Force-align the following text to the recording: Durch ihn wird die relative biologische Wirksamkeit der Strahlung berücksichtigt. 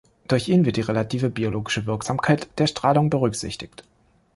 Durch 0.27 0.49
ihn 0.49 0.65
wird 0.65 0.77
die 0.77 0.81
relative 0.81 1.29
biologische 1.29 1.85
Wirksamkeit 1.85 2.49
der 2.57 2.65
Strahlung 2.65 3.11
berücksichtigt. 3.11 3.83